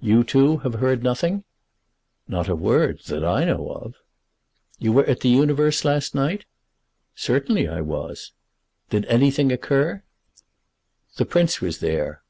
"You, 0.00 0.22
too, 0.22 0.58
have 0.58 0.74
heard 0.74 1.02
nothing?" 1.02 1.44
"Not 2.28 2.46
a 2.46 2.54
word 2.54 3.00
that 3.06 3.24
I 3.24 3.46
know 3.46 3.70
of." 3.70 3.94
"You 4.78 4.92
were 4.92 5.06
at 5.06 5.20
The 5.20 5.30
Universe 5.30 5.82
last 5.82 6.14
night?" 6.14 6.44
"Certainly 7.14 7.68
I 7.68 7.80
was." 7.80 8.32
"Did 8.90 9.06
anything 9.06 9.50
occur?" 9.50 10.02
"The 11.16 11.24
Prince 11.24 11.62
was 11.62 11.80
there." 11.80 12.22